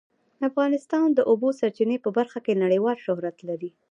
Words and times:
افغانستان 0.49 1.07
د 1.13 1.15
د 1.17 1.19
اوبو 1.29 1.49
سرچینې 1.59 1.97
په 2.01 2.09
برخه 2.17 2.39
کې 2.45 2.61
نړیوال 2.63 2.97
شهرت 3.05 3.37
لري. 3.49 3.71